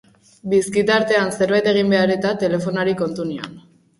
Bizkitartean 0.53 1.29
zerbait 1.35 1.69
egin 1.73 1.93
behar-eta, 1.95 2.31
telefonoari 2.45 2.95
kontu 3.05 3.29
nion. 3.33 3.55